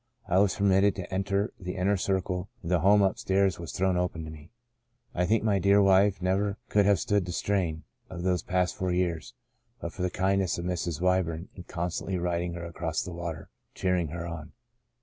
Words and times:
I 0.27 0.39
was 0.39 0.55
permitted 0.55 0.95
to 0.95 1.13
enter 1.13 1.53
the 1.59 1.75
inner 1.75 1.95
circle 1.95 2.49
and 2.63 2.71
the 2.71 2.79
home 2.79 3.03
up 3.03 3.19
stairs 3.19 3.59
was 3.59 3.71
thrown 3.71 3.97
open 3.97 4.23
to 4.25 4.31
me. 4.31 4.49
I 5.13 5.27
think 5.27 5.43
my 5.43 5.59
dear 5.59 5.79
wife 5.79 6.23
never 6.23 6.57
could 6.69 6.87
have 6.87 6.99
stood 6.99 7.23
the 7.27 7.31
strain 7.31 7.83
of 8.09 8.23
those 8.23 8.41
past 8.41 8.75
four 8.75 8.91
years, 8.91 9.35
but 9.79 9.93
for 9.93 10.01
the 10.01 10.09
kindness 10.09 10.57
of 10.57 10.65
Mrs. 10.65 11.01
Wyburn 11.01 11.49
in 11.53 11.65
constantly 11.65 12.17
writ 12.17 12.41
ing 12.41 12.53
her 12.53 12.65
across 12.65 13.03
the 13.03 13.13
water 13.13 13.49
cheering 13.75 14.07
her 14.07 14.25
on. 14.25 14.53